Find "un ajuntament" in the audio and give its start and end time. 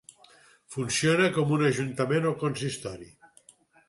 1.57-2.25